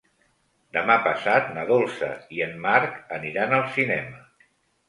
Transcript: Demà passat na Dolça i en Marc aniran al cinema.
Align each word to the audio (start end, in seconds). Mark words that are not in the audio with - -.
Demà 0.77 0.95
passat 1.07 1.51
na 1.57 1.65
Dolça 1.71 2.09
i 2.39 2.43
en 2.47 2.57
Marc 2.67 2.99
aniran 3.19 3.55
al 3.59 3.67
cinema. 3.77 4.29